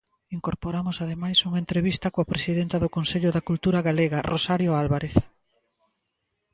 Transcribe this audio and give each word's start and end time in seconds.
Incorporamos 0.37 0.97
ademais 1.05 1.37
unha 1.47 1.61
entrevista 1.63 2.07
coa 2.13 2.29
presidenta 2.33 2.81
do 2.83 2.93
Consello 2.97 3.29
da 3.33 3.45
Cultura 3.49 3.79
Galega, 3.87 4.25
Rosario 4.33 4.71
Álvarez. 4.83 5.15